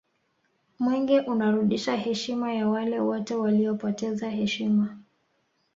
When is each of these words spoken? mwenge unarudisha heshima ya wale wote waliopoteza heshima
mwenge 0.79 1.19
unarudisha 1.19 1.95
heshima 1.95 2.53
ya 2.53 2.67
wale 2.67 2.99
wote 2.99 3.35
waliopoteza 3.35 4.29
heshima 4.29 4.97